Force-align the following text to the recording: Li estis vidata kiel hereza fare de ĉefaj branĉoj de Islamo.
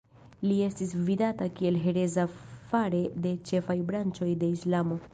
Li 0.51 0.53
estis 0.67 0.95
vidata 1.09 1.49
kiel 1.59 1.77
hereza 1.85 2.25
fare 2.73 3.05
de 3.27 3.37
ĉefaj 3.51 3.81
branĉoj 3.93 4.35
de 4.45 4.55
Islamo. 4.61 5.05